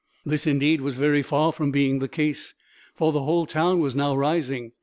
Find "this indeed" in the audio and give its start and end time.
0.25-0.81